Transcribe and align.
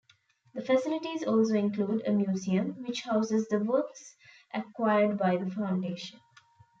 The 0.55 0.63
facilities 0.63 1.21
also 1.23 1.53
include 1.53 2.07
a 2.07 2.11
museum, 2.11 2.83
which 2.83 3.03
houses 3.03 3.47
the 3.49 3.59
works 3.59 4.15
acquired 4.51 5.19
by 5.19 5.37
the 5.37 5.51
Foundation. 5.51 6.19